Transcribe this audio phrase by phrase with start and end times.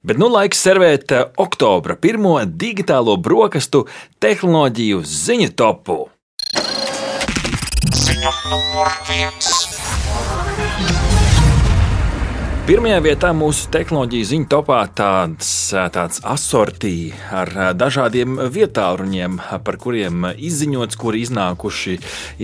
[0.00, 3.82] Bet nu laiks servēt eh, oktobra pirmo digitālo brokastu
[4.24, 5.98] tehnoloģiju ziņu topu.
[8.00, 9.89] Ziņa numur viens.
[12.70, 15.48] Pirmajā vietā mūsu tehnoloģija ziņu topā tāds,
[15.90, 21.96] tāds asortī ar dažādiem vietāluņiem, par kuriem izziņots, kuri iznākuši,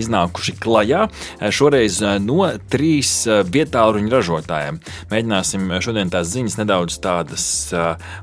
[0.03, 1.05] iznākuši klajā.
[1.39, 3.13] Šoreiz no trīs
[3.53, 4.81] vietāluņu ražotājiem.
[5.13, 7.47] Mēģināsim šodien tās ziņas nedaudz tādas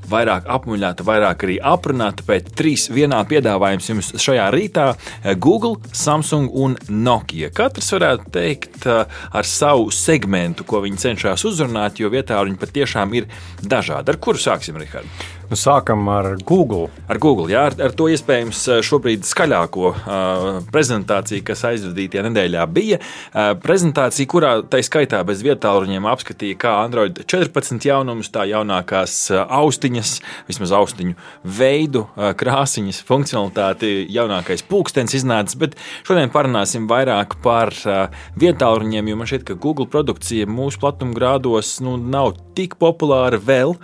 [0.05, 2.21] vairāk apmuļāt, vairāk arī aprunāt.
[2.29, 4.91] Pēc trīs vienā piedāvājums jums šajā rītā-
[5.47, 7.49] Google, Samsung un Nokia.
[7.49, 13.29] Katrs varētu teikt ar savu segmentu, ko viņi cenšas uzrunāt jo vietā viņi patiešām ir
[13.61, 14.11] dažādi.
[14.11, 15.09] Ar kuru sāksim, Rihard?
[15.45, 16.87] Nu, sākam ar Google.
[17.05, 22.97] Ar Google, jā, ar, ar to iespējams šobrīd skaļāko uh, prezentāciju, kas aizvadītajā nedēļā bija.
[22.97, 30.15] Uh, prezentācija, kurā tā skaitā bez vietāluņiem apskatīja, kā Android 14 jaunumus, tā jaunākās austiņas,
[30.49, 31.13] vismaz austiņu
[31.59, 35.59] veidu, uh, krāsiņas, funkcionalitāti, jaunākais pulkstenis iznācis.
[35.61, 41.77] Bet šodien parunāsim vairāk par uh, vietāluņiem, jo man šķiet, ka Google produkcija mūsu platumgrādos
[41.85, 43.75] nu, nav tik populāra vēl,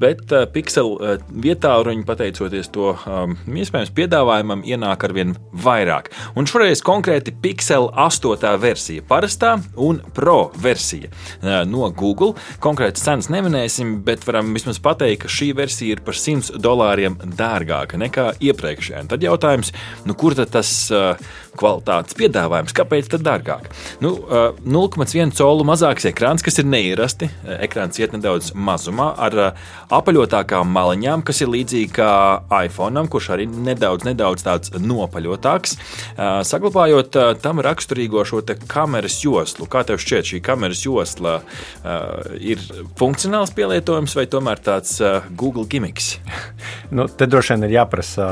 [0.00, 0.94] bet Pixel
[1.30, 2.94] vietā ruņi, pateicoties to
[3.50, 6.10] iespējams piedāvājumam, ienāk ar vien vairāk.
[6.38, 8.54] Un šoreiz konkrēti Pixel 8.
[8.62, 11.10] versija, parastā un Pro versija
[11.68, 12.34] no Google.
[12.62, 17.98] Konkrētas cenas neminēsim, bet varam vismaz pateikt, ka šī versija ir par 100 dolāriem dārgāka
[18.00, 19.06] nekā iepriekšējā.
[19.10, 19.72] Tad jautājums,
[20.06, 20.70] nu, kur tad tas
[21.58, 23.70] kvalitātes piedāvājums, kāpēc tad dārgāk?
[24.04, 27.30] Nu, uh, 0,1 colu mazāks ekrāns, kas ir neierasti.
[27.58, 32.10] Ekrāns iet nedaudz mazumā ar uh, apaļotākām maliņām, kas ir līdzīgi kā
[32.64, 35.76] iPhone, kurš arī nedaudz, nedaudz tāds nopaļotāks.
[36.46, 41.38] Saglabājot tam raksturīgo šo kameras joslu, kā tev šķiet, šī kameras josla
[42.38, 42.62] ir
[42.98, 44.98] funkcionāls pielietojums vai tomēr tāds
[45.30, 46.16] Google gimmicks?
[46.90, 48.24] Nu, te droši vien ir jāprasa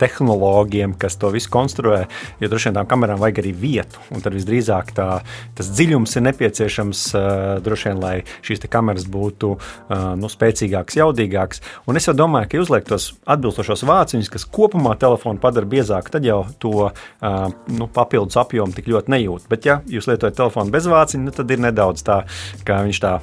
[0.00, 2.06] tehnoloģiem, kas to visu konstruē,
[2.40, 4.00] jo droši vien tām kamerām vajag arī vietu.
[4.24, 5.08] Tad visdrīzāk tā,
[5.58, 7.02] tas dziļums ir nepieciešams
[7.66, 9.52] droši vien, lai šīs kameras būtu
[10.18, 11.62] nu, spēcīgākas, jaudīgākas.
[11.90, 16.42] Un es domāju, ka uzliek tos atbilstošos vāciņus, kas kopumā telefonu padara biezāku, tad jau
[16.62, 16.90] to
[17.22, 19.48] nu, papildus apjomu tik ļoti nejūt.
[19.52, 22.22] Bet, ja jūs lietojat telefonu bez vāciņa, nu, tad ir nedaudz tā,
[22.66, 23.14] kā viņš tā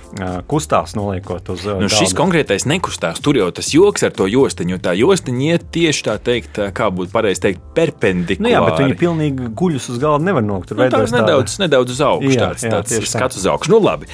[0.50, 1.66] kustās, noliekot uz.
[1.80, 3.22] Nu, šis konkrētais nekustās.
[3.24, 4.80] Tur jau tas joks ar to jostiņu.
[4.84, 8.46] Tā jostiņa iet tieši tā teikt, kā būtu pareizi teikt, perpendikulāri.
[8.46, 10.46] Nu, jā, bet viņi pilnīgi guļus uz galda nevar.
[10.70, 11.66] Tur nu, tā nedaudz, tāda...
[11.66, 12.32] nedaudz uz augšu.
[12.34, 13.74] Jā, tāds, jā, tāds skats uz augšu.
[13.74, 14.10] Nu, labi.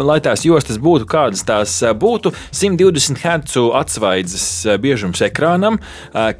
[0.00, 4.44] Lai, tās jostas būtu, kādas tās būtu, 100 120 Hz atsvaidzes
[4.80, 5.78] biežums ekrānam,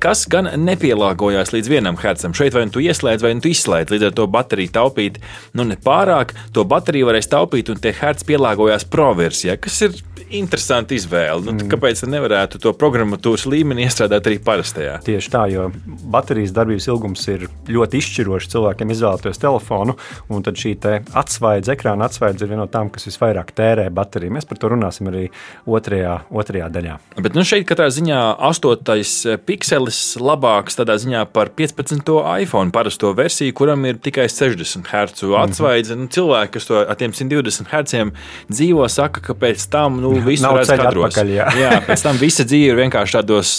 [0.00, 2.30] kas gan nepielāgojās līdz vienam Hz.
[2.36, 3.92] Šeit vai nu tu ieslēdz, vai nu tu izslēdz.
[3.94, 5.20] Līdz ar to bateriju taupīt
[5.58, 9.98] nu, ne pārāk, to bateriju varēs taupīt, un tie Hz pielāgojās pro versijai, kas ir
[10.36, 11.44] interesanta izvēle.
[11.46, 11.68] Nu, mm.
[11.72, 14.98] Kāpēc nevarētu to programmatūras līmeni iestrādāt arī parastajā?
[15.06, 15.68] Tieši tā, jo
[16.12, 19.96] baterijas darbības ilgums ir ļoti izšķirošs cilvēkiem izvēlēties telefonu,
[20.30, 20.76] un tad šī
[21.18, 24.34] atsvaidze, ekrāna atsvaidze ir viena no tām, kas visvairāk tērē bateriju.
[24.36, 25.26] Mēs par to runāsim arī
[25.68, 26.96] otrajā, otrajā daļā.
[27.20, 28.20] Bet nu, šeit katrā ziņā
[28.50, 29.14] astotais
[29.46, 32.12] pikselis labāks ziņā par 15.
[32.44, 35.94] iPhone parasto versiju, kuram ir tikai 60 Hz atsvaidze.
[35.94, 36.02] Mm -hmm.
[36.02, 38.12] nu, cilvēki, kas to ar tiem 120 Hz
[38.50, 41.10] dzīvo, saka, ka pēc tam nu, visu Nav redz kadros.
[41.10, 41.48] Atpakaļ, jā.
[41.64, 43.52] jā, pēc tam visa dzīve ir vienkārši tādos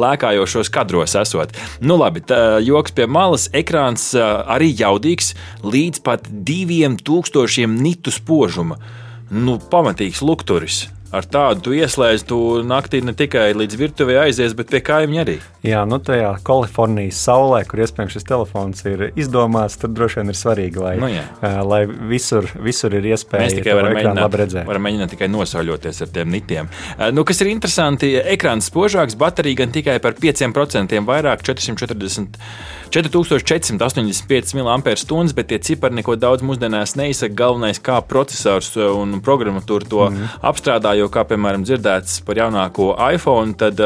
[0.00, 1.56] lēkājošos kadros esot.
[1.80, 8.80] Nu, labi, tā, joks pie malas, ekrāns arī jaudīgs līdz pat 2000 nitu spožuma.
[9.28, 10.86] Nu, pamatīgs lukturis.
[11.08, 12.38] Ar tādu tu ieslēdz, tu
[12.68, 15.36] naktī ne tikai līdz virtuvē aizies, bet pie kaimiņa arī.
[15.64, 20.38] Jā, nu tajā Kalifornijas saulē, kur iespējams šis telefons ir izdomāts, tad droši vien ir
[20.38, 21.24] svarīgi, lai, nu, jā.
[21.64, 26.34] lai visur, visur ir iespēja Mēs tikai varam mēģināt, varam mēģināt tikai nosauļoties ar tiem
[26.36, 26.68] nitiem.
[27.16, 32.36] Nu, kas ir interesanti, ekrāns spožāks, baterija gan tikai par 5% vairāk, 440.
[32.88, 34.82] 4485 mAh,
[35.36, 37.34] bet tie cipari neko daudz mūsdienās neizsaka.
[37.38, 40.38] Galvenais, kā processors un programmatūra to mm.
[40.48, 43.80] apstrādā, jo, kā piemēram dzirdēts par jaunāko iPhone, tad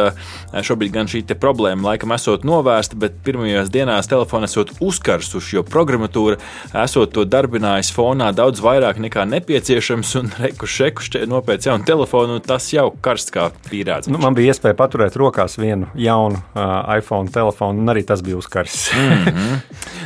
[0.52, 6.38] šobrīd gan šī problēma laikam esot novērsta, bet pirmajās dienās telefona esot uzkarsuši, jo programmatūra
[6.84, 12.68] esot to darbinājusi fonā daudz vairāk nekā nepieciešams, un reku šeku nopēc jaunu telefonu, tas
[12.74, 14.10] jau karsts kā pīrāds.
[14.12, 18.38] Nu, man bija iespēja paturēt rokās vienu jaunu uh, iPhone telefonu, un arī tas bija
[18.40, 18.91] uzkarsts.
[18.92, 19.60] Mm -hmm.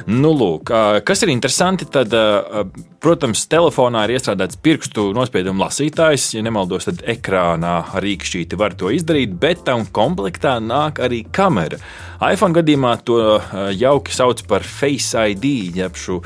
[0.06, 0.70] nu, lūk,
[1.04, 2.14] kas ir interesanti, tad,
[3.00, 6.34] protams, telefonā ir iestrādāts pirkstu nospiedumu lasītājs.
[6.36, 11.78] Ja nemaldos, tad ekrānā ar rīkšķīti var to izdarīt, bet tam komplektā nāk arī kamera
[12.16, 13.18] iPhone gadījumā to
[13.76, 15.44] jauki sauc par Face ID,
[15.76, 16.20] jeb šo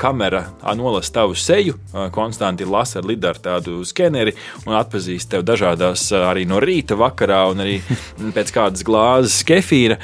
[0.00, 0.42] kamera
[0.76, 1.76] nolasa tavu seju,
[2.14, 4.34] konstanti lasa ar lidaru tādu skeneri
[4.66, 7.78] un atpazīst tevi dažādās arī no rīta, vakarā un arī
[8.36, 10.00] pēc kādas glāzes kefīra.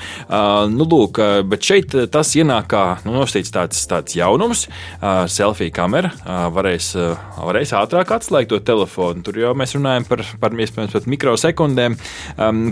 [0.70, 1.20] Nu, lūk,
[1.50, 4.66] bet šeit tas ienāk kā nu, tāds, tāds jaunums.
[5.32, 6.12] Selfie kamera
[6.52, 6.92] varēs,
[7.36, 9.24] varēs ātrāk atslēgt to telefonu.
[9.26, 11.98] Tur jau mēs runājam par, par iespējams pat mikrosekundēm.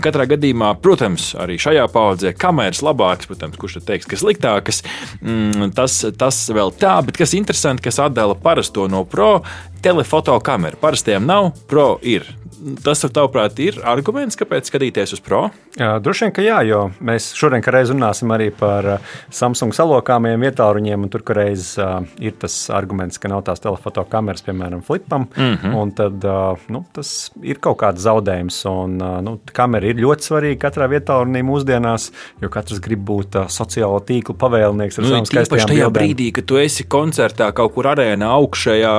[0.05, 4.81] Katrā gadījumā, protams, arī šajā paudzē kameras labākas, protams, kurš teiks, ka sliktākas.
[5.21, 9.39] Mm, tas, tas vēl tā, bet kas interesanti, kas atdala parasto no pro,
[9.85, 10.79] telefoto kameru.
[10.81, 12.25] Parastajām nav, pro ir.
[12.83, 15.47] Tas, tavuprāt, ir arguments, kāpēc skatīties uz pro?
[15.75, 18.87] Jā, droši vien, ka jā, jo mēs šodien reiz runāsim arī par
[19.33, 24.43] Samsung salokāmiem vietāluņiem, un tur reiz uh, ir tas arguments, ka nav tās telefoto kameras,
[24.45, 25.75] piemēram, flipam, mm -hmm.
[25.81, 30.29] un tad uh, nu, tas ir kaut kāds zaudējums, un uh, nu, kamera ir ļoti
[30.29, 32.11] svarīga katrā vietālunī mūsdienās,
[32.41, 35.99] jo katrs grib būt uh, sociālo tīklu pavēlnieks ar nu, savām skaistajām tajā bildēm.
[35.99, 38.93] brīdī, kad tu esi koncertā kaut kur arēnā augšējā,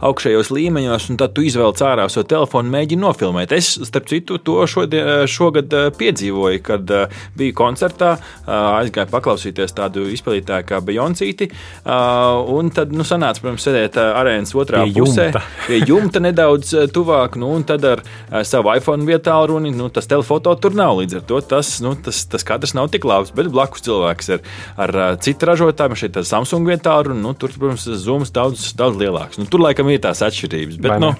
[0.00, 3.52] augšējos līmeņos, un tad tu izvēlies ārā savu telefonu, mēģini nofilmēt.
[3.56, 6.92] Es, starp citu, to šodien, šogad piedzīvoju, kad
[7.36, 8.16] biju koncertā,
[8.46, 11.50] aizgāju paklausīties tādu izpildītāju kā Bejoncīti,
[12.56, 15.42] un tad, nu, sanāca, protams, sēdēt arēnas otrā pie pusē, jumta.
[15.68, 18.04] pie jumta nedaudz tuvāk, nu, un tad ar
[18.46, 22.24] savu iPhone vietā runi, nu, tas telefoto tur nav, līdz ar to tas, nu, tas,
[22.30, 24.46] tas kadrs nav tik labs, bet blakus cilvēks ar,
[24.86, 29.40] ar citu ražotāju, šeit ir Samsung vietā runi, nu, tur, protams, zooms daudz, daudz lielāks.
[29.40, 31.12] Nu, tur laikam ir tās atšķirības, bet, nu,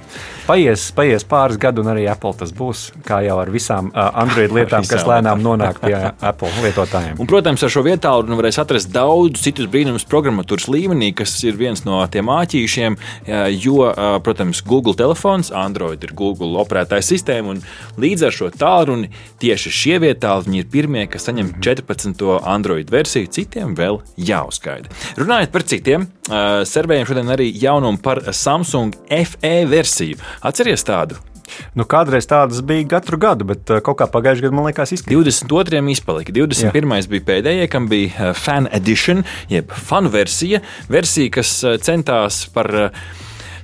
[0.47, 4.87] paies, paies pāris gadi, un arī Apple tas būs, kā jau ar visām Android lietām,
[4.87, 7.19] kas lēnām nonāk pie Apple lietotājiem.
[7.19, 11.59] Un, protams, ar šo vietālu nu varēs atrast daudz citus brīnumus programmatūras līmenī, kas ir
[11.59, 12.99] viens no tiem āķīšiem,
[13.59, 13.91] jo,
[14.23, 17.63] protams, Google telefons, Android ir Google operētāja sistēma, un
[18.03, 19.11] līdz ar šo tālruni
[19.43, 22.27] tieši šie vietāli ir pirmie, kas saņem 14.
[22.47, 24.93] Android versiju, citiem vēl jāuzskaida.
[25.19, 26.09] Runājot par citiem,
[26.69, 30.21] servējam šodien arī jaunumu par Samsung FE versiju.
[30.47, 31.19] Atceries tādu?
[31.79, 35.17] Nu, kādreiz tādas bija katru gadu, bet uh, kaut kā pagājušajā gadā man liekas, izkrīt.
[35.17, 35.83] 22.
[35.95, 36.35] izpalika.
[36.37, 36.97] 21.
[36.97, 37.11] Jā.
[37.13, 40.63] bija pēdējais, kam bija uh, fan edition, jeb fanu versija.
[40.93, 42.73] Versija, kas uh, centās par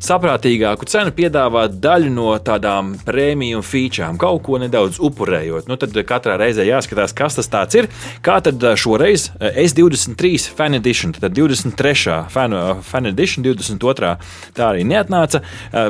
[0.02, 5.69] saprātīgāku cenu piedāvāt daļu no tādām prēmiju featurām, kaut ko nedaudz upurējot.
[5.70, 7.88] Nu, tad katrā reizē jāskatās, kas tas ir.
[8.25, 12.16] Kā tad šoreiz S23 Fan Edition, tad 23.
[12.32, 12.56] Fan,
[12.87, 14.12] fan Edition, 22.
[14.56, 15.43] tā arī neatnāca.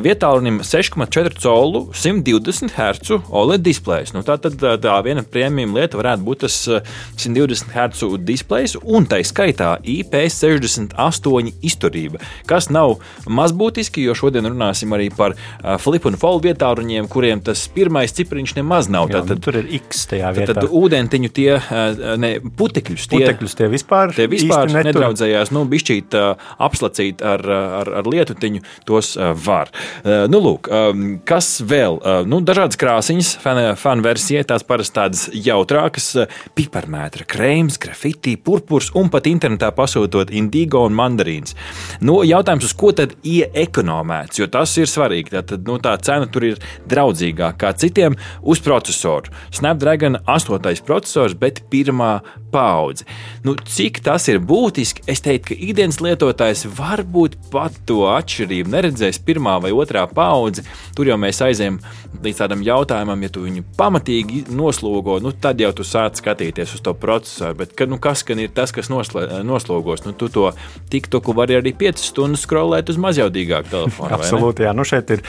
[0.05, 4.13] Vietālunim 6,4 colu 120 Hz OLED displejs.
[4.17, 9.23] Nu, tā tad tā viena prēmiju lieta varētu būt tas 120 Hz displejs un tā
[9.25, 12.21] skaitā IP68 izturība,
[12.51, 17.65] kas nav mazbūtiski jo šodien runāsim arī par uh, flip un fold vietāruņiem, kuriem tas
[17.73, 19.11] pirmais cipriņš nemaz nav.
[19.11, 20.53] Jā, tad, nu, tur ir X tajā vietā.
[20.53, 25.65] Tad, tad ūdentiņu tie, uh, ne, putekļus tie, putekļus tie vispār, tie vispār nedraudzējās, nu,
[25.71, 27.45] bišķīt uh, apslacīt ar,
[27.83, 29.73] ar, ar lietutiņu, tos uh, var.
[30.03, 32.01] Uh, nu, lūk, um, kas vēl?
[32.01, 38.93] Uh, nu, dažādas krāsiņas, fanu versija, tās parasti tādas jautrākas, uh, piparmētra, krēms, grafiti, purpurs
[38.99, 41.57] un pat internetā pasūtot indigo un mandarīns.
[42.05, 43.92] Nu, jautājums, uz ko tad ieekonomizēt?
[43.93, 45.33] Ekonomēts, jo tas ir svarīgi.
[45.33, 46.59] Tad nu, tā cena tur ir
[46.89, 49.33] draudzīgāka citiem uz procesoru.
[49.53, 50.83] Snapdragon 8.
[50.87, 52.21] processors, bet pirmā
[52.53, 53.05] paudze.
[53.45, 59.23] Nu, cik tas ir būtiski, es teiktu, ka ikdienas lietotājs varbūt pat to atšķirību neredzēs
[59.25, 60.65] pirmā vai otrā paudze.
[60.97, 61.81] Tur jau mēs aizējām
[62.23, 66.85] līdz tādam jautājumam, ja tu viņu pamatīgi noslogo, nu, tad jau tu sāc skatīties uz
[66.85, 67.57] to procesoru.
[67.63, 70.05] Bet ka, nu, kas gan ir tas, kas noslogos?
[70.05, 70.51] Nu, tu to
[70.93, 74.13] tiktoku vari arī 5 stundas skrolēt uz mazjaudīgāku telefonu.
[74.19, 74.75] Absolūti, jā.
[74.77, 75.25] Nu, šeit ir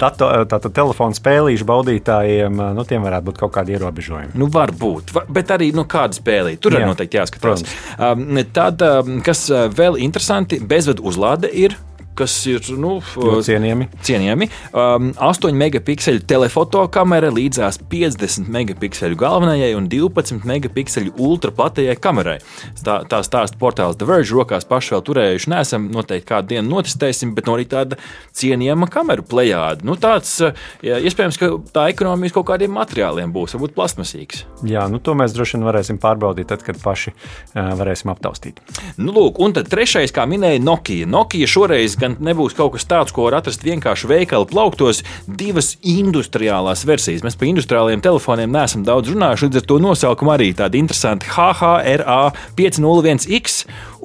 [0.00, 4.34] dato, tātad telefona spēlīšu baudītājiem, nu, tiem varētu būt kaut kādi ierobežojumi.
[4.40, 6.62] Nu, varbūt, bet arī nu, kādas spēlīt.
[6.64, 7.64] Tur jā, noteikti jāskatās.
[7.98, 11.76] Um, tad, um, kas uh, vēl interesanti, bezvadu uzlāde ir
[12.18, 12.96] kas ir nu,
[13.44, 13.88] cienījami.
[14.04, 14.48] cienījami.
[14.70, 22.38] Um, 8 megapikseli telefoto kamera līdzās 50 megapikseli galvenajai un 12 megapikseli ultraplatajai kamerai.
[22.84, 24.34] Tā, tā stāsta portāls The Verge.
[24.34, 25.50] Rokās paši vēl turējuši.
[25.52, 27.98] Nesam noteikti kādu dienu notestēsim, bet no arī tāda
[28.36, 29.86] cienījama kameru plējāda.
[29.86, 30.36] Nu, tāds,
[30.84, 34.44] jā, iespējams, ka tā ekonomija kaut kādiem materiāliem būs, varbūt plasmasīgs.
[34.68, 38.60] Jā, nu, to mēs droši vien varēsim pārbaudīt, tad, kad paši uh, varēsim aptaustīt.
[38.98, 41.08] Nu, lūk, un tad trešais, kā minēja Nokia.
[41.10, 46.84] Nokia šoreiz gan nebūs kaut kas tāds, ko var atrast vienkārši veikala plauktos, divas industriālās
[46.88, 47.24] versijas.
[47.26, 52.22] Mēs par industriāliem telefoniem neesam daudz runājuši, līdz ar to nosaukumu arī tādi interesanti HHRA
[52.58, 53.44] 501X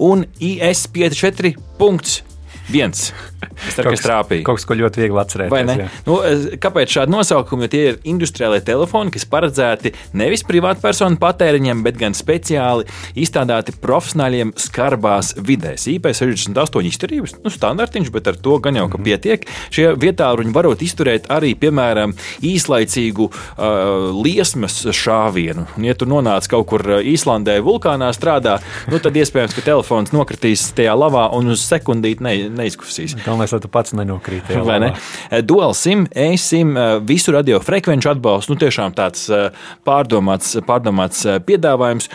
[0.10, 3.14] un IS54.1.
[3.40, 4.44] Es ceru, ka es trāpīju.
[4.48, 6.00] Kaut kas, ko ļoti viegli atcerēties.
[6.08, 6.18] Nu,
[6.62, 7.66] kāpēc šādi nosaukumi?
[7.66, 12.88] Jo tie ir industriālie telefoni, kas paredzēti nevis privātpersonu patēriņiem, bet gan speciāli
[13.20, 15.88] izstrādāti profesionāļiem skarbās vidēs.
[15.92, 19.08] IP68 izturības, nu, standartiņš, bet ar to gan jau ka mhm.
[19.08, 19.48] pietiek.
[19.76, 22.16] Šie vietāluņi varot izturēt arī, piemēram,
[22.46, 25.68] īslaicīgu uh, liesmas šāvienu.
[25.78, 28.58] Un, ja tu nonāc kaut kur Īslandē, vulkānā strādā,
[28.92, 33.16] nu, tad iespējams, ka telefons nokritīs tajā lavā un uz sekundīti ne, neizkusīs.
[33.30, 34.48] Galvenais, lai tu pats nenokrīt.
[34.66, 34.88] Vai ne?
[35.46, 36.74] Dual SIM, e-SIM,
[37.06, 38.56] visu radiofrekvenču atbalstu.
[38.56, 39.28] Nu, tiešām tāds
[39.86, 42.10] pārdomāts, pārdomāts piedāvājums.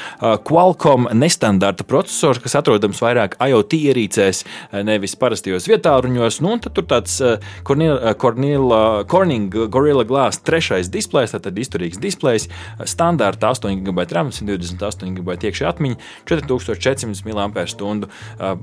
[0.49, 4.43] Qualcomm nestandarta processors, kas atrodams vairāk IoT ierīcēs,
[4.89, 6.41] nevis parastajos vietāluņos.
[6.43, 7.21] Nu, tad tur tāds
[7.63, 12.49] Corning Gorilla Glass trešais displejs, tātad izturīgs displejs,
[12.91, 17.55] standarta 8 GB RAM, 128 GB iekšā atmiņa, 4400 mAh.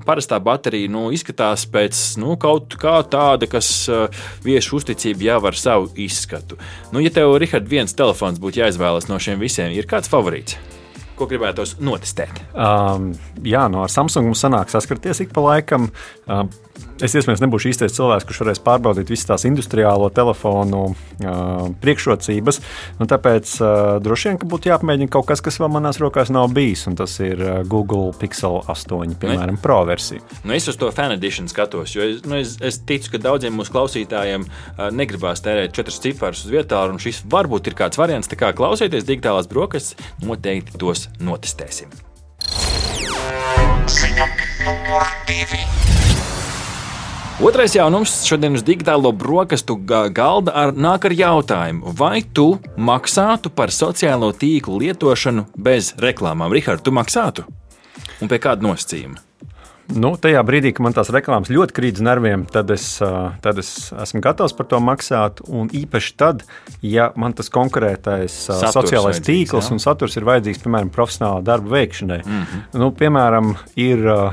[0.04, 3.72] Parastā baterija nu, izskatās pēc nu, kaut kā tāda, kas
[4.46, 6.60] viešu uzticību jau ar savu izskatu.
[6.92, 10.58] Nu, ja tev, Rihard, viens telefons būtu jāizvēlas no šiem visiem, ir kāds favorīts?
[11.22, 12.42] ko gribētos notestēt?
[12.58, 13.12] Um,
[13.46, 15.92] jā, no ar Samsungu sanāk saskarties ik pa laikam.
[16.26, 16.50] Um,
[17.02, 22.60] Es iespējams nebūšu īstais cilvēks, kurš varēs pārbaudīt visas tās industriālo telefonu uh, priekšrocības.
[23.02, 23.72] Tāpēc uh,
[24.06, 26.86] droši vien būtu jāpamēģina kaut kas, kas vēl manās rokās nav bijis.
[26.98, 29.62] Tas ir Google Pixel 8, piemēram, ne?
[29.64, 30.22] Pro versija.
[30.46, 33.58] Nu, es uz to fan edition skatos, jo es, nu, es, es ticu, ka daudziem
[33.58, 38.30] mūsu klausītājiem uh, negribās tērēt četrus ciparus uz vietā, un šis varbūt ir kāds variants.
[38.30, 41.90] Tā kā klausieties digitālās brokastis, noteikti tos notestēsim.
[43.92, 44.30] Ziņa
[44.68, 45.66] numur divi.
[47.42, 53.74] Otrais jaunums šodien uz digitālo brokastu galda ar, nāk ar jautājumu, vai tu maksātu par
[53.74, 56.54] sociālo tīklu lietošanu bez reklāmām?
[56.54, 57.48] Rihards, tu maksātu?
[58.22, 59.31] Un pie kāda nosacījuma?
[59.92, 62.86] Nu, tajā brīdī, kad man tās reklāmas ļoti krīt uz nerviem, tad es,
[63.44, 65.42] tad es esmu gatavs par to maksāt.
[65.52, 66.44] Un īpaši tad,
[66.86, 69.76] ja man tas konkrētais saturs sociālais tīkls jā.
[69.76, 72.20] un saturs ir vajadzīgs, piemēram, profesionāla darba veikšanai.
[72.24, 72.80] Mm -hmm.
[72.80, 74.32] nu, piemēram, ir uh,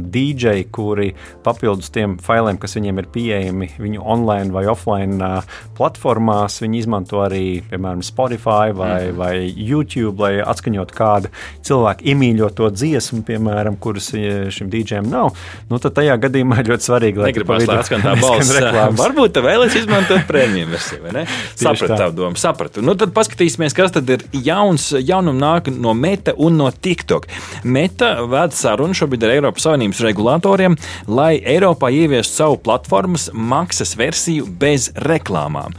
[0.00, 1.12] DJ, kuri
[1.44, 5.42] papildus tiem failiem, kas viņiem ir pieejami viņu online vai offline uh,
[5.76, 9.16] platformās, viņi izmanto arī, piemēram, Spotify vai, mm -hmm.
[9.16, 11.28] vai YouTube, lai atskaņotu kādu
[11.62, 14.12] cilvēku iemīļoto dziesmu, piemēram, kuras
[14.50, 15.34] šim DJ ieročiem nav,
[15.70, 18.52] nu, tad tajā gadījumā ir ļoti svarīgi, lai Negribas, lai atskan tā balss.
[18.98, 21.24] Varbūt te vēlēs izmantot prēmiju versiju, vai ne?
[21.54, 22.84] Sapratu tavu domu, sapratu.
[22.84, 27.28] Nu, tad paskatīsimies, kas tad ir jauns, jaunum nāk no Meta un no TikTok.
[27.64, 30.76] Meta ved sarunu šobrīd ar Eiropas Savienības regulatoriem,
[31.08, 35.76] lai Eiropā ieviestu savu platformas maksas versiju bez reklāmām.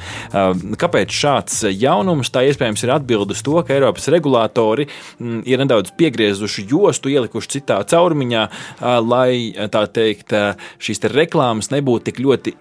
[0.78, 2.32] Kāpēc šāds jaunums?
[2.34, 7.80] Tā iespējams ir atbildes to, ka Eiropas regulatori mm, ir nedaudz piegriezuši jostu, ielikuši citā
[7.88, 8.44] caurumiņā,
[9.08, 10.36] lai tā teikt,
[10.84, 12.56] šīs reklāmas nebūtu tik ļoti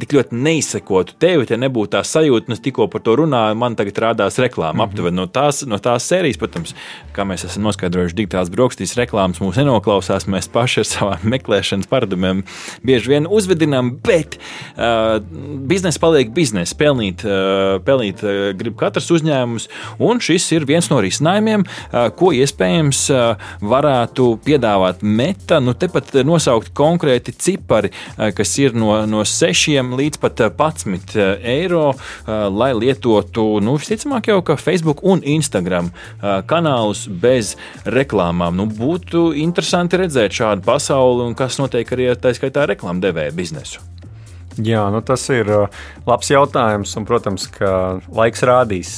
[0.00, 3.76] tik ļoti neizsekotu tevi, ja nebūtu tā sajūta, un es tikko par to runāju, man
[3.78, 4.74] tagad rādās reklāma.
[4.74, 4.90] Mm -hmm.
[4.90, 6.74] Aptuveni no tās, no tās sērijas, protams,
[7.14, 10.26] kā mēs esam noskaidrojuši, digitālās brokastīs reklāmas mūs nenoklausās.
[10.26, 12.44] Mēs paši ar savām meklēšanas paradumiem
[12.82, 15.22] bieži vien uzvedinām, bet uh,
[15.66, 16.74] biznesa paliek biznesa.
[16.74, 22.32] Pelnīt, uh, pelnīt uh, grib katrs uzņēmums, un šis ir viens no risinājumiem, uh, ko
[22.32, 25.60] iespējams uh, varētu piedāvāt meta.
[25.60, 31.22] Nu, tepat nosaukt konkrēti cipari, uh, kas ir no, no sešiem līdz pat 11 eh,
[31.22, 35.90] eh, eiro, eh, lai lietotu, nu, visticamāk, jau ka Facebook un Instagram
[36.48, 38.56] kanālus bez reklāmām.
[38.56, 43.82] Nu, būtu interesanti redzēt šādu pasauli un kas notiek arī ar tā skaitā reklāmdevēja biznesu.
[44.54, 45.48] Jā, nu tas ir
[46.06, 46.92] labs jautājums.
[46.94, 48.92] Un, protams, ka laiks rādīs,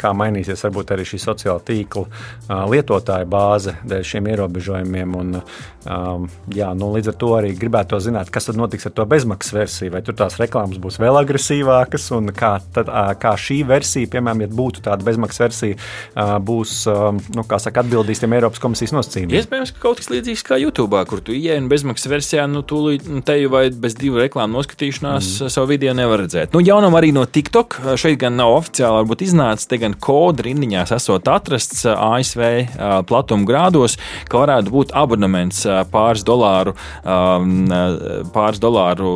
[0.00, 5.18] kā mainīsies arī šī sociālā tīkla lietotāja bāze dēļ šiem ierobežojumiem.
[5.20, 5.40] Un,
[5.86, 9.54] Um, jā, nu, līdz ar to arī gribētu zināt, kas tad notiks ar to bezmaksas
[9.54, 9.92] versiju.
[9.94, 12.90] Vai tur tās reklāmas būs vēl agresīvākas, un kā, tad,
[13.22, 15.78] kā šī versija, piemēram, ja būtu tāda bezmaksas versija,
[16.42, 16.74] būs
[17.36, 19.38] nu, saka, atbildīs tiem Eiropas komisijas nosacījumiem.
[19.38, 23.06] Iespējams, ka kaut kas līdzīgs kā YouTube, kur tu ieej un bezmaksas versijā, nu, tūlīt
[23.26, 25.54] te jau vai bez divu reklāmu noskatīšanās mm.
[25.54, 26.54] savu video nevar redzēt.
[26.56, 27.78] Nu, jaunam arī no TikTok.
[28.00, 32.44] Šeit gan nav oficiāli varbūt iznācis, te gan kodu rindiņās esot atrasts ASV
[33.08, 33.96] platuma grādos,
[34.30, 37.66] ka varētu būt abonements pāris dolāru, um,
[38.34, 39.12] pāris dolāru,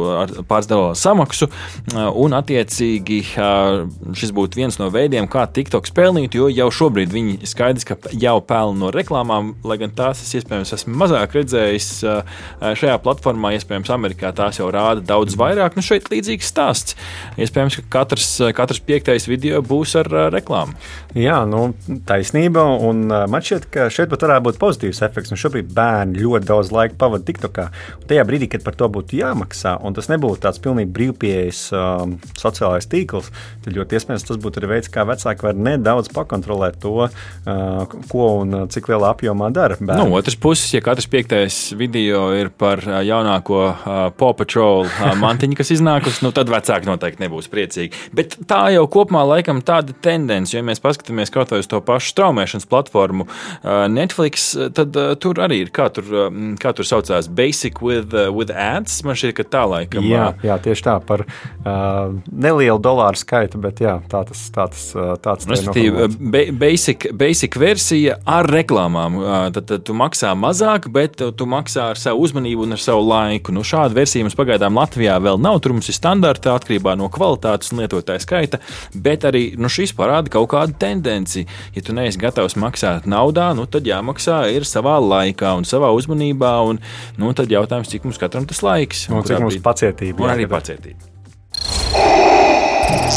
[0.49, 1.49] pāris dolāru samaksu.
[1.95, 7.13] Uh, un, attiecīgi, uh, šis būtu viens no veidiem, kā TikTok pelnīt, jo jau šobrīd
[7.15, 11.89] viņi skaidrs, ka jau pelna no reklāmām, lai gan tās es iespējams esmu mazāk redzējis
[12.07, 12.23] uh,
[12.61, 13.55] šajā platformā.
[13.57, 15.77] Iespējams, Amerikā tās jau rāda daudz vairāk.
[15.77, 16.97] Nu, šeit līdzīgs stāsts.
[17.41, 20.77] Iespējams, ka katrs, katrs piektais video būs ar reklāmu.
[21.19, 21.71] Jā, nu,
[22.09, 22.65] taisnība.
[22.87, 25.33] Un man šķiet, ka šeit pat varētu būt pozitīvs efekts.
[25.35, 27.67] Nu, šobrīd bērni ļoti daudz laika pavadīja TikTokā.
[28.01, 32.17] Un tajā brīdī, kad par to būtu jāmaksā, un tas nebūtu tāds pilnīgi brīvpieejas um,
[32.39, 33.31] sociālais tīkls,
[33.65, 38.29] tad ļoti iespējams tas būtu arī veids, kā vecāki var nedaudz pakontrolēt to, uh, ko
[38.43, 39.79] un cik lielā apjomā dara.
[39.81, 45.59] No otras puses, ja katrs piektais video ir par jaunāko uh, Paw Patrol uh, mantiņu,
[45.61, 48.09] kas iznākusi, nu, tad vecāki noteikti nebūs priecīgi.
[48.17, 52.15] Bet tā jau kopumā laikam tāda tendence, ja mēs paskatāmies kaut vai uz to pašu
[52.15, 56.30] straumēšanas platformu uh, Netflix, tad uh, tur arī ir, kā tur, uh,
[56.61, 59.01] kā tur saucās, Basic with, uh, with Ads.
[59.07, 60.07] Man šķiet, ka tā laikam.
[60.07, 64.87] Jā, jā tieši tā, par uh, nelielu dolāru skaitu, bet jā, tā tas tāds.
[65.23, 69.19] tāds Respektīvi, be, basic, basic versija ar reklāmām.
[69.55, 73.55] Tad, tad tu maksā mazāk, bet tu maksā ar savu uzmanību un ar savu laiku.
[73.55, 75.61] Nu, šāda versija mums pagaidām Latvijā vēl nav.
[75.65, 78.61] Tur mums ir standarta atkarībā no kvalitātes un lietotāja skaita,
[78.95, 81.47] bet arī nu, šis parāda kaut kādu tendenci.
[81.77, 86.20] Ja tu neesi gatavs maksāt naudā, nu, tad jāmaksā ir savā laikā un savā uzmanībā.
[86.21, 86.81] Un,
[87.21, 90.27] nu, tad jautājums, cik mums katram tas laiks un, un cik mums pacietība.
[90.27, 91.09] Un arī pacietība.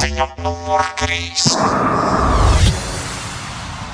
[0.03, 2.42] Ziņa numur 3.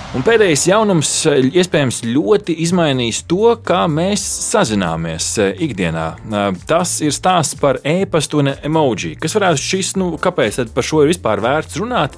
[0.09, 6.05] Un pēdējais jaunums eh, iespējams ļoti izmainīs to, kā mēs sazināmies eh, ikdienā.
[6.17, 9.11] Eh, tas ir stāsts par e-pastu un emoji.
[9.21, 12.17] Kas varētu šis, nu, kāpēc par šo ir vispār vērts runāt?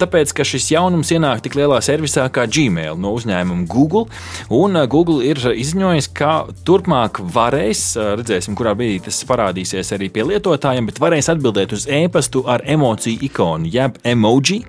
[0.00, 4.06] Tāpēc, ka šis jaunums ienāk tik lielā servisā kā Gmail no uzņēmuma Google.
[4.48, 6.32] Un Google ir izziņojis, ka
[6.64, 7.84] turpmāk varēs,
[8.22, 13.20] redzēsim, kurā brīdī tas parādīsies arī pie lietotājiem, bet varēs atbildēt uz e-pastu ar emociju
[13.28, 14.62] ikonu, jeb emoji.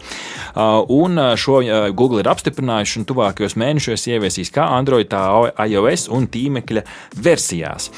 [0.99, 1.63] Un šo
[1.95, 5.21] Google ir apstiprinājusi apstiprinājuši un tuvākajos mēnešos ieviesīs kā Android, tā
[5.65, 6.83] iOS un tīmekļa
[7.23, 7.89] versijās.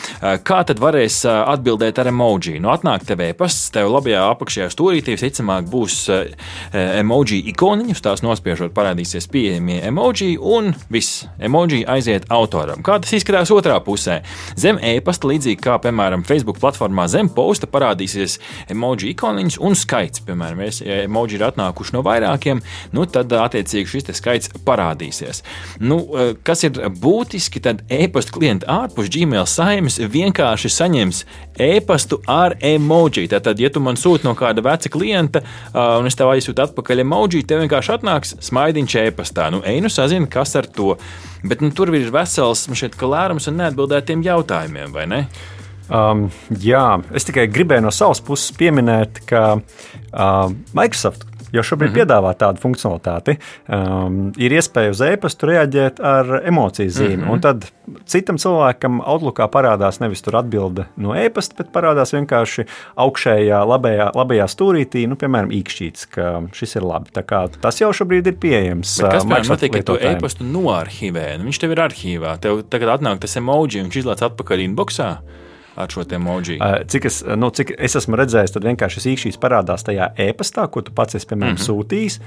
[0.46, 2.60] Kā tad varēs atbildēt ar emoji?
[2.62, 5.98] Nu, atnāk tev e-pasts, tev labajā apakšējā stūrītī visticamāk būs
[6.74, 12.84] emoji ikoniņas, tās nospiežot parādīsies pieejamie emoji un viss emoji aiziet autoram.
[12.86, 14.22] Kā tas izskatās otrā pusē?
[14.60, 18.40] Zem e-pasta, līdzīgi kā piemēram Facebook platformā, zem posta parādīsies
[18.72, 20.24] emoji ikoniņas un skaits.
[20.26, 22.62] Piemēram, ja emoji ir atnākuši no vairākiem,
[22.96, 25.42] nu, tad attiecīgi šis skaits skaits parādīsies.
[25.80, 31.24] Nu, eh, kas ir būtiski, tad e-pasta klienti ārpus Gmail saimes vienkārši saņems
[31.60, 33.28] e-pastu ar emoji.
[33.30, 35.42] Tātad, ja tu man sūti no kāda veca klienta,
[35.74, 39.52] uh, un es tev aizsūtu atpakaļ emoji, tev vienkārši atnāks smaidiņš e-pastā.
[39.52, 40.98] Nu, ej, nu sazini, kas ar to.
[41.44, 45.26] Bet nu, tur ir vesels šeit, lērums un neatbildētiem jautājumiem, vai ne?
[45.92, 51.96] Um, jā, es tikai gribēju no savas puses pieminēt, ka uh, Microsoft jo šobrīd mm
[51.96, 52.00] -hmm.
[52.00, 53.38] piedāvā tādu funkcionalitāti.
[53.68, 57.18] Um, ir iespēja uz e-pastu reaģēt ar emociju zīmi.
[57.18, 57.32] Mm -hmm.
[57.32, 57.66] Un tad
[58.06, 64.48] citam cilvēkam Outlookā parādās nevis tur atbilde no e-pasta, bet parādās vienkārši augšējā labajā, labajā
[64.48, 67.12] stūrītī, nu, piemēram, īkšķīts, ka šis ir labi.
[67.62, 69.02] Tas jau šobrīd ir pieejams.
[69.02, 71.38] Bet kas man notiek, ja tu e-pastu noarchivē?
[71.38, 72.38] Nu, viņš tev ir arhīvā.
[72.40, 75.18] Tev tagad atnāk tas emoji un viņš izlaiž atpakaļ inboxā
[75.76, 76.60] ar šo emoji?
[76.88, 80.84] Cik es, nu, cik es esmu redzējis, tad vienkārši šis īkšķis parādās tajā e-pastā, ko
[80.86, 81.68] tu pats esi piemēram, mm -hmm.
[81.68, 82.20] sūtījis.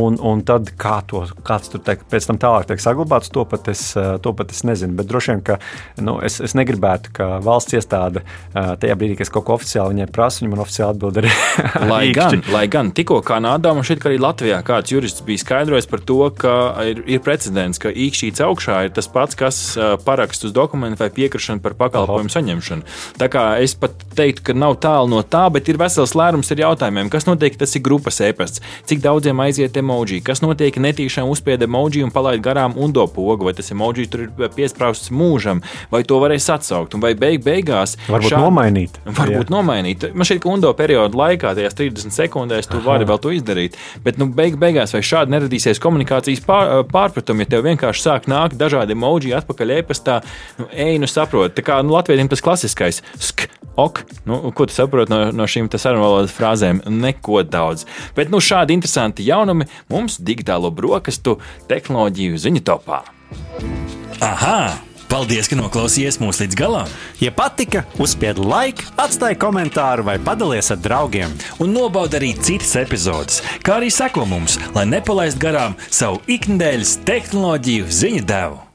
[0.00, 3.68] Un, un tad kā to, kāds tur teik, pēc tam tālāk tiek saglabāts, to pat
[3.68, 4.94] es, to pat es nezinu.
[4.96, 5.58] Bet droši vien, ka
[5.98, 8.22] nu, es, es negribētu, ka valsts iestāde
[8.54, 11.30] tajā brīdī, kad es kaut ko oficiāli viņai prasu, viņa man oficiāli atbild arī.
[11.92, 16.00] lai, gan, lai gan tikko Kanādā un šeit arī Latvijā kāds jurists bija skaidrojis par
[16.00, 16.54] to, ka
[16.86, 21.60] ir, ir precedents, ka īkšķīts augšā ir tas pats, kas parakst uz dokumentu vai piekrišanu
[21.60, 22.82] par pakalpojumu pakalpojumu saņemšanu.
[23.18, 26.60] Tā kā es pat teiktu, ka nav tālu no tā, bet ir vesels lērums ar
[26.60, 31.62] jautājumiem, kas notiek, tas ir grupas e-pasts, cik daudziem aiziet emoji, kas notiek, netīšām uzspied
[31.62, 36.18] emoji un palaid garām undo pogu, vai tas emoji tur ir piesprāstīts mūžam, vai to
[36.20, 38.42] varēs atsaukt, un vai beig beigās varbūt šā...
[38.42, 39.00] nomainīt.
[39.06, 39.54] Varbūt jā.
[39.54, 40.08] nomainīt.
[40.14, 42.86] Man šķiet, ka undo perioda laikā, tajās 30 sekundēs, tu Aha.
[42.86, 43.78] vari vēl to izdarīt.
[44.04, 48.58] Bet, nu, beig beigās, vai šādi neradīsies komunikācijas pār, pārpratumi, ja tev vienkārši sāk nākt
[48.60, 50.20] dažādi emoji atpakaļ e-pastā,
[50.58, 51.56] nu, ej, nu saproti.
[51.60, 53.46] Tā kā nu, Latvijas latviešiem tas klasiskais sk,
[53.76, 54.02] ok.
[54.26, 56.82] Nu, ko tu saproti no, no šīm sarunvalodas frāzēm?
[56.90, 57.86] Neko daudz.
[58.16, 61.38] Bet nu, šādi interesanti jaunumi mums digitālo brokastu
[61.70, 63.02] tehnoloģiju ziņu topā.
[64.20, 64.60] Aha!
[65.10, 66.90] Paldies, ka noklausījāties mūsu līdz galam!
[67.18, 71.34] Ja patika, uzspiediet like, atstājiet komentāru vai padalieties ar draugiem.
[71.58, 77.90] Un nobaudiet arī citas epizodes, kā arī sekot mums, lai nepalaistu garām savu ikdienas tehnoloģiju
[77.90, 78.69] ziņu devumu.